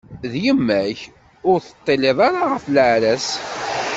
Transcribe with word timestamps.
D 0.31 0.33
yemma-k, 0.43 0.99
ur 1.49 1.57
teṭṭilliḍ 1.61 2.17
ara 2.27 2.41
ɣef 2.51 2.65
leɛra-s. 2.73 3.27